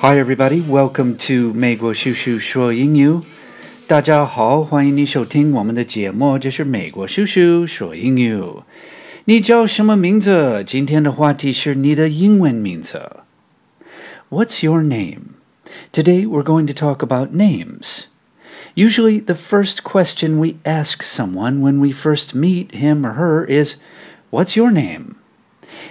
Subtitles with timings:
[0.00, 0.62] Hi, everybody.
[0.62, 3.20] Welcome to 美国叔叔说英语。
[3.88, 8.40] 大家好，欢迎你收听我们的节目，这是美国叔叔说英语。
[9.24, 10.62] 你叫什么名字？
[10.64, 13.10] 今天的话题是你的英文名字。
[14.30, 15.34] What's your name?
[15.92, 18.04] Today we're going to talk about names.
[18.76, 23.78] Usually, the first question we ask someone when we first meet him or her is,
[24.30, 25.16] What's your name?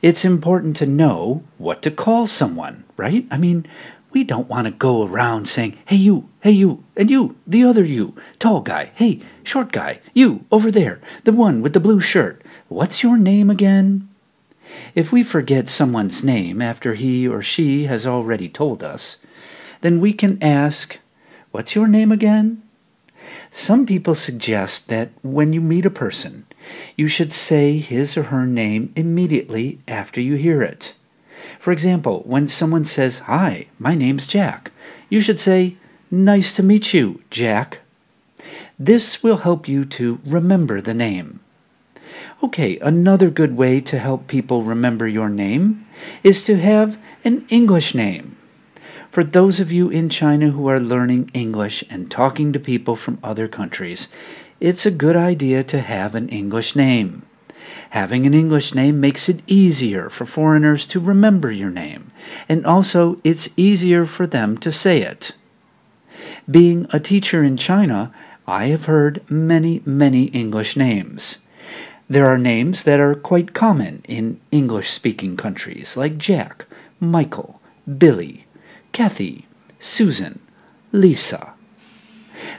[0.00, 3.24] It's important to know what to call someone, right?
[3.32, 3.66] I mean,
[4.13, 7.83] we don't want to go around saying, hey, you, hey, you, and you, the other
[7.83, 12.41] you, tall guy, hey, short guy, you, over there, the one with the blue shirt.
[12.67, 14.07] What's your name again?
[14.95, 19.17] If we forget someone's name after he or she has already told us,
[19.81, 20.99] then we can ask,
[21.51, 22.63] What's your name again?
[23.51, 26.47] Some people suggest that when you meet a person,
[26.95, 30.95] you should say his or her name immediately after you hear it.
[31.59, 34.71] For example, when someone says, Hi, my name's Jack,
[35.09, 35.77] you should say,
[36.11, 37.79] Nice to meet you, Jack.
[38.77, 41.39] This will help you to remember the name.
[42.43, 45.87] Okay, another good way to help people remember your name
[46.23, 48.37] is to have an English name.
[49.09, 53.19] For those of you in China who are learning English and talking to people from
[53.23, 54.07] other countries,
[54.59, 57.23] it's a good idea to have an English name.
[57.93, 62.11] Having an English name makes it easier for foreigners to remember your name,
[62.49, 65.33] and also it's easier for them to say it.
[66.49, 68.11] Being a teacher in China,
[68.47, 71.37] I have heard many, many English names.
[72.09, 76.65] There are names that are quite common in English speaking countries, like Jack,
[76.99, 77.61] Michael,
[77.99, 78.47] Billy,
[78.91, 79.45] Kathy,
[79.77, 80.39] Susan,
[80.91, 81.52] Lisa.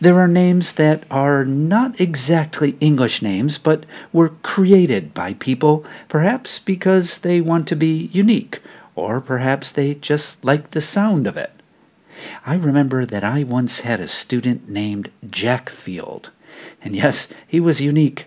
[0.00, 6.58] There are names that are not exactly English names, but were created by people, perhaps
[6.58, 8.60] because they want to be unique,
[8.94, 11.52] or perhaps they just like the sound of it.
[12.44, 16.30] I remember that I once had a student named Jack Field,
[16.82, 18.26] and yes, he was unique.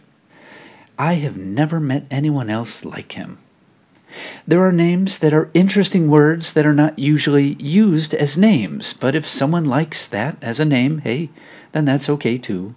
[0.97, 3.39] I have never met anyone else like him.
[4.47, 9.15] There are names that are interesting words that are not usually used as names, but
[9.15, 11.29] if someone likes that as a name, hey,
[11.71, 12.75] then that's okay too.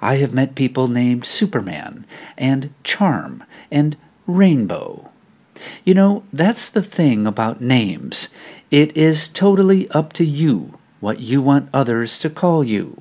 [0.00, 2.06] I have met people named Superman
[2.36, 3.96] and Charm and
[4.26, 5.10] Rainbow.
[5.84, 8.28] You know, that's the thing about names.
[8.70, 13.00] It is totally up to you what you want others to call you.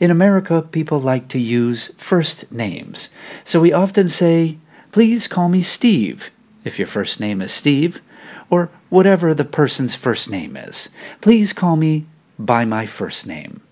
[0.00, 3.10] In America, people like to use first names,
[3.44, 4.58] so we often say,
[4.92, 6.30] Please call me Steve,
[6.68, 8.00] if your first name is Steve,
[8.50, 10.90] or whatever the person's first name is.
[11.22, 12.06] Please call me
[12.38, 13.62] by my first name.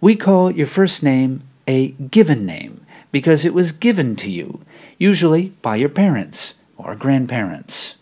[0.00, 4.62] We call your first name a given name because it was given to you,
[4.98, 7.94] usually by your parents or grandparents.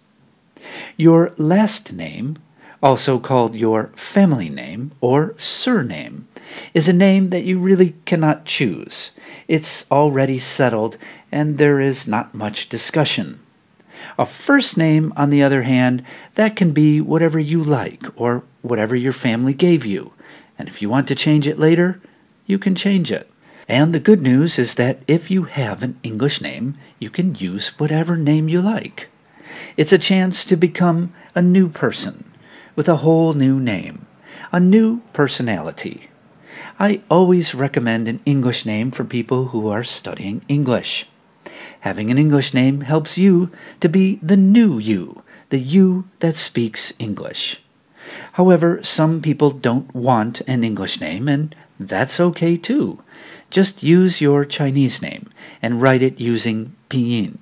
[0.96, 2.36] Your last name,
[2.82, 6.28] also called your family name or surname,
[6.72, 9.10] is a name that you really cannot choose.
[9.48, 10.98] It's already settled
[11.32, 13.40] and there is not much discussion.
[14.18, 16.04] A first name, on the other hand,
[16.34, 20.12] that can be whatever you like or whatever your family gave you.
[20.58, 22.00] And if you want to change it later,
[22.46, 23.30] you can change it.
[23.68, 27.78] And the good news is that if you have an English name, you can use
[27.78, 29.08] whatever name you like.
[29.76, 32.30] It's a chance to become a new person
[32.76, 34.06] with a whole new name,
[34.52, 36.10] a new personality.
[36.78, 41.06] I always recommend an English name for people who are studying English.
[41.80, 43.50] Having an English name helps you
[43.80, 47.60] to be the new you, the you that speaks English.
[48.32, 53.02] However, some people don't want an English name, and that's okay too.
[53.50, 55.30] Just use your Chinese name
[55.62, 57.38] and write it using pinyin.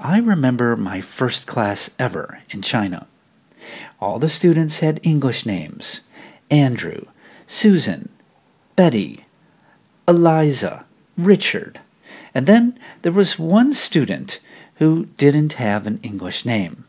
[0.00, 3.06] I remember my first class ever in China.
[4.00, 6.00] All the students had English names
[6.50, 7.06] Andrew,
[7.46, 8.08] Susan,
[8.74, 9.24] Betty,
[10.08, 10.84] Eliza,
[11.16, 11.80] Richard.
[12.34, 14.40] And then there was one student
[14.76, 16.84] who didn't have an English name.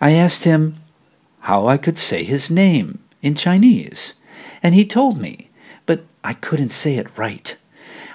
[0.00, 0.76] I asked him,
[1.40, 4.14] how I could say his name in Chinese,
[4.62, 5.48] and he told me,
[5.86, 7.56] but I couldn't say it right.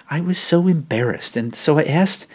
[0.09, 2.25] I was so embarrassed, and so I asked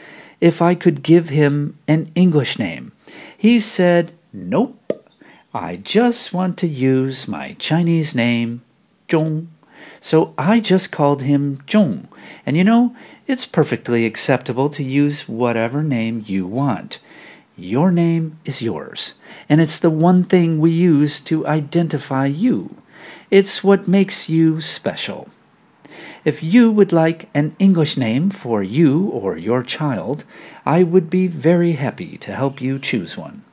[0.41, 2.93] if I could give him an English name.
[3.37, 4.79] He said, Nope,
[5.55, 8.63] I just want to use my Chinese name,
[9.09, 9.47] Zhong.
[10.01, 12.09] So I just called him Zhong.
[12.45, 12.95] And you know,
[13.27, 16.99] it's perfectly acceptable to use whatever name you want.
[17.57, 19.15] Your name is yours,
[19.49, 22.77] and it's the one thing we use to identify you.
[23.31, 25.29] It's what makes you special.
[26.25, 30.25] If you would like an English name for you or your child,
[30.65, 33.45] I would be very happy to help you choose one.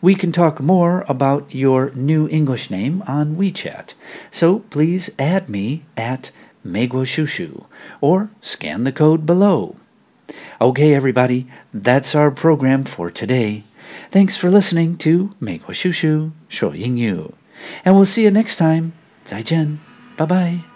[0.00, 3.94] We can talk more about your new English name on WeChat,
[4.30, 6.30] so please add me at
[6.66, 7.66] Meiguoshushu
[8.00, 9.76] or scan the code below.
[10.60, 13.64] Okay, everybody, that's our program for today.
[14.10, 17.34] Thanks for listening to Meiguo Shushu Shuo Yingyu,
[17.84, 18.92] and we'll see you next time.
[19.24, 19.78] 再见，
[20.16, 20.71] 拜拜。